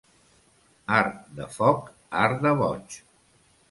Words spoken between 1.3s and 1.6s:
de